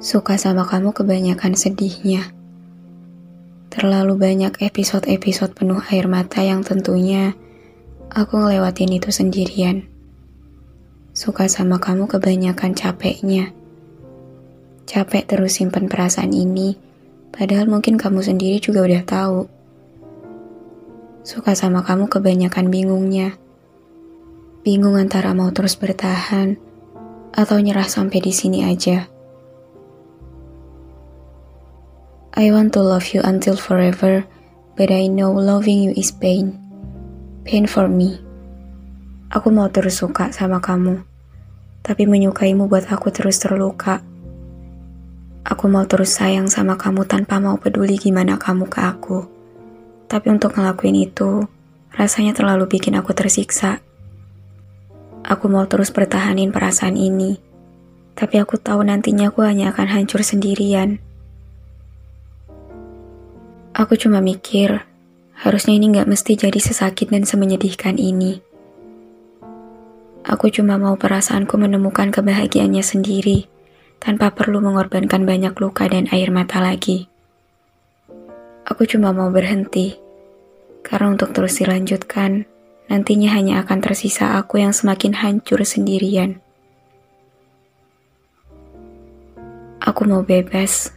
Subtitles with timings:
[0.00, 2.32] Suka sama kamu kebanyakan sedihnya.
[3.68, 7.36] Terlalu banyak episode-episode penuh air mata yang tentunya
[8.08, 9.84] aku ngelewatin itu sendirian.
[11.12, 13.52] Suka sama kamu kebanyakan capeknya.
[14.88, 16.80] Capek terus simpen perasaan ini,
[17.36, 19.40] padahal mungkin kamu sendiri juga udah tahu.
[21.28, 23.36] Suka sama kamu kebanyakan bingungnya.
[24.64, 26.56] Bingung antara mau terus bertahan
[27.36, 29.19] atau nyerah sampai di sini aja.
[32.30, 34.22] I want to love you until forever,
[34.78, 36.54] but I know loving you is pain.
[37.42, 38.22] Pain for me.
[39.34, 41.02] Aku mau terus suka sama kamu,
[41.82, 44.06] tapi menyukaimu buat aku terus terluka.
[45.42, 49.26] Aku mau terus sayang sama kamu tanpa mau peduli gimana kamu ke aku.
[50.06, 51.50] Tapi untuk ngelakuin itu,
[51.98, 53.82] rasanya terlalu bikin aku tersiksa.
[55.26, 57.42] Aku mau terus pertahanin perasaan ini,
[58.14, 61.02] tapi aku tahu nantinya aku hanya akan hancur sendirian.
[63.70, 64.82] Aku cuma mikir,
[65.38, 68.42] harusnya ini gak mesti jadi sesakit dan semenyedihkan ini.
[70.26, 73.46] Aku cuma mau perasaanku menemukan kebahagiaannya sendiri,
[74.02, 77.06] tanpa perlu mengorbankan banyak luka dan air mata lagi.
[78.66, 79.94] Aku cuma mau berhenti,
[80.82, 82.50] karena untuk terus dilanjutkan,
[82.90, 86.42] nantinya hanya akan tersisa aku yang semakin hancur sendirian.
[89.78, 90.90] Aku mau bebas,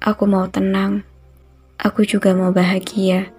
[0.00, 1.13] aku mau tenang
[1.74, 3.34] Aku juga mau bahagia,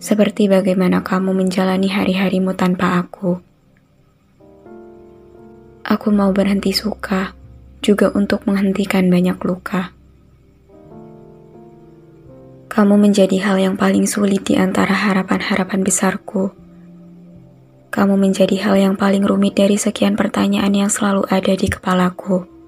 [0.00, 3.36] seperti bagaimana kamu menjalani hari-harimu tanpa aku.
[5.84, 7.36] Aku mau berhenti suka,
[7.84, 9.92] juga untuk menghentikan banyak luka.
[12.72, 16.56] Kamu menjadi hal yang paling sulit di antara harapan-harapan besarku.
[17.92, 22.59] Kamu menjadi hal yang paling rumit dari sekian pertanyaan yang selalu ada di kepalaku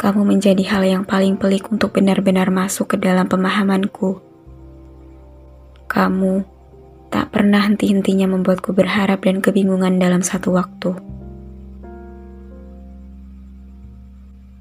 [0.00, 4.16] kamu menjadi hal yang paling pelik untuk benar-benar masuk ke dalam pemahamanku.
[5.92, 6.40] Kamu
[7.12, 10.96] tak pernah henti-hentinya membuatku berharap dan kebingungan dalam satu waktu.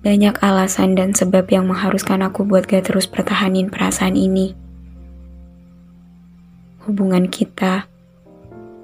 [0.04, 4.52] Banyak alasan dan sebab yang mengharuskan aku buat gak terus pertahanin perasaan ini.
[6.84, 7.88] Hubungan kita,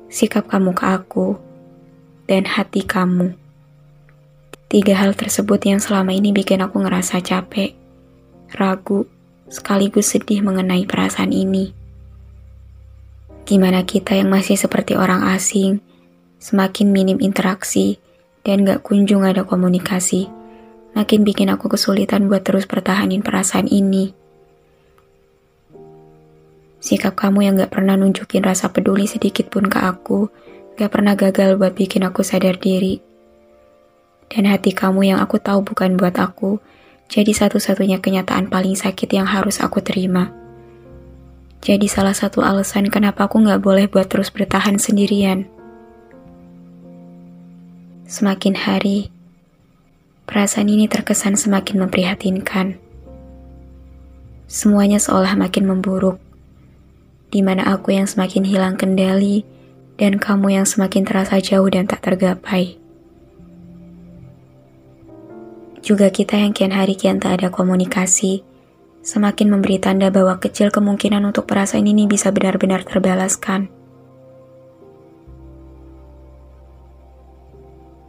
[0.08, 1.36] sikap kamu ke aku,
[2.32, 3.45] dan hati kamu.
[4.76, 7.80] Tiga hal tersebut yang selama ini bikin aku ngerasa capek,
[8.60, 9.08] ragu,
[9.48, 11.72] sekaligus sedih mengenai perasaan ini.
[13.48, 15.80] Gimana kita yang masih seperti orang asing,
[16.44, 18.04] semakin minim interaksi,
[18.44, 20.28] dan gak kunjung ada komunikasi,
[20.92, 24.12] makin bikin aku kesulitan buat terus pertahanin perasaan ini.
[26.84, 30.28] Sikap kamu yang gak pernah nunjukin rasa peduli sedikit pun ke aku,
[30.76, 33.15] gak pernah gagal buat bikin aku sadar diri
[34.30, 36.58] dan hati kamu yang aku tahu bukan buat aku,
[37.12, 40.34] jadi satu-satunya kenyataan paling sakit yang harus aku terima.
[41.66, 45.50] Jadi salah satu alasan kenapa aku gak boleh buat terus bertahan sendirian.
[48.06, 49.10] Semakin hari,
[50.30, 52.78] perasaan ini terkesan semakin memprihatinkan.
[54.46, 56.22] Semuanya seolah makin memburuk,
[57.34, 59.42] di mana aku yang semakin hilang kendali
[59.98, 62.78] dan kamu yang semakin terasa jauh dan tak tergapai.
[65.86, 68.42] Juga kita yang kian hari kian tak ada komunikasi,
[69.06, 73.70] semakin memberi tanda bahwa kecil kemungkinan untuk perasaan ini bisa benar-benar terbalaskan.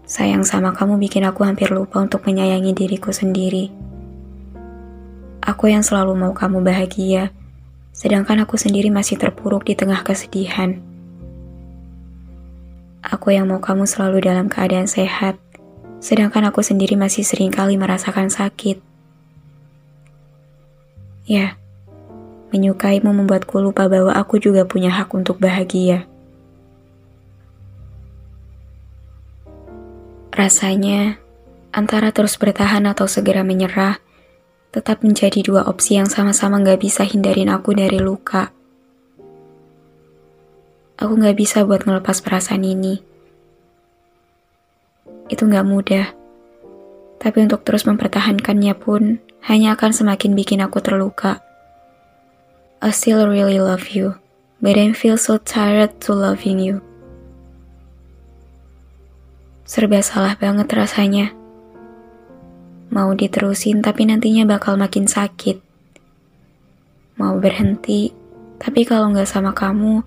[0.08, 3.68] Sayang sama kamu bikin aku hampir lupa untuk menyayangi diriku sendiri.
[5.44, 7.28] Aku yang selalu mau kamu bahagia,
[7.92, 10.80] sedangkan aku sendiri masih terpuruk di tengah kesedihan.
[13.04, 15.36] Aku yang mau kamu selalu dalam keadaan sehat,
[16.00, 18.78] sedangkan aku sendiri masih sering kali merasakan sakit.
[21.26, 21.58] Ya,
[22.54, 26.06] menyukaimu membuatku lupa bahwa aku juga punya hak untuk bahagia.
[30.36, 31.16] Rasanya,
[31.72, 33.98] antara terus bertahan atau segera menyerah,
[34.68, 38.52] tetap menjadi dua opsi yang sama-sama gak bisa hindarin aku dari luka.
[41.00, 43.15] Aku gak bisa buat ngelepas perasaan ini.
[45.26, 46.06] Itu gak mudah.
[47.16, 51.42] Tapi untuk terus mempertahankannya pun, hanya akan semakin bikin aku terluka.
[52.82, 54.20] I still really love you,
[54.60, 56.84] but I feel so tired to loving you.
[59.66, 61.34] Serba salah banget rasanya.
[62.92, 65.58] Mau diterusin tapi nantinya bakal makin sakit.
[67.18, 68.14] Mau berhenti,
[68.62, 70.06] tapi kalau nggak sama kamu,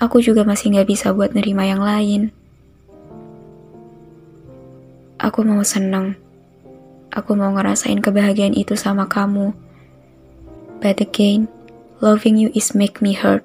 [0.00, 2.32] aku juga masih nggak bisa buat nerima yang lain.
[5.18, 6.14] Aku mau seneng.
[7.10, 9.50] Aku mau ngerasain kebahagiaan itu sama kamu.
[10.78, 11.50] But again,
[11.98, 13.42] loving you is make me hurt.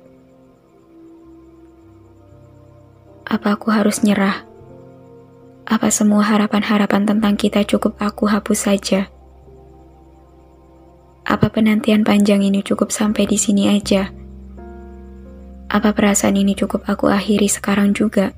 [3.25, 4.45] Apa aku harus nyerah?
[5.65, 9.09] Apa semua harapan-harapan tentang kita cukup aku hapus saja?
[11.25, 14.13] Apa penantian panjang ini cukup sampai di sini aja?
[15.73, 18.37] Apa perasaan ini cukup aku akhiri sekarang juga?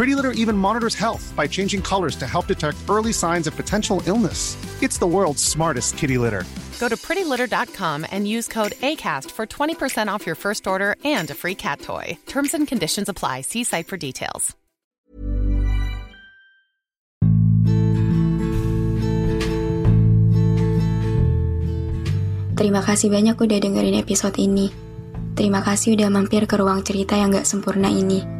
[0.00, 4.00] Pretty Litter even monitors health by changing colors to help detect early signs of potential
[4.08, 4.56] illness.
[4.80, 6.48] It's the world's smartest kitty litter.
[6.80, 11.36] Go to prettylitter.com and use code ACAST for 20% off your first order and a
[11.36, 12.16] free cat toy.
[12.24, 13.44] Terms and conditions apply.
[13.44, 14.56] See site for details.
[22.56, 24.72] Terima kasih banyak udah dengerin episode ini.
[25.36, 28.39] Terima kasih udah mampir ke ruang cerita yang gak sempurna ini.